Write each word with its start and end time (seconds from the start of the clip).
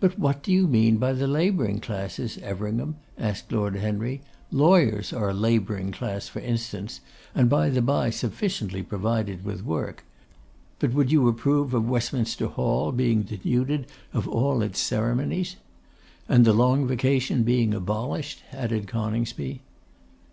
'But 0.00 0.18
what 0.18 0.42
do 0.42 0.50
you 0.50 0.66
mean 0.66 0.96
by 0.96 1.12
the 1.12 1.28
labouring 1.28 1.78
classes, 1.78 2.38
Everingham?' 2.38 2.96
asked 3.16 3.52
Lord 3.52 3.76
Henry. 3.76 4.20
'Lawyers 4.50 5.12
are 5.12 5.28
a 5.28 5.32
labouring 5.32 5.92
class, 5.92 6.26
for 6.26 6.40
instance, 6.40 7.00
and 7.36 7.48
by 7.48 7.70
the 7.70 7.80
bye 7.80 8.10
sufficiently 8.10 8.82
provided 8.82 9.44
with 9.44 9.64
work. 9.64 10.04
But 10.80 10.92
would 10.92 11.12
you 11.12 11.28
approve 11.28 11.72
of 11.72 11.88
Westminster 11.88 12.48
Hall 12.48 12.90
being 12.90 13.22
denuded 13.22 13.86
of 14.12 14.26
all 14.26 14.60
its 14.60 14.80
ceremonies?' 14.80 15.54
'And 16.28 16.44
the 16.44 16.52
long 16.52 16.88
vacation 16.88 17.44
being 17.44 17.74
abolished?' 17.74 18.42
added 18.50 18.88
Coningsby. 18.88 19.62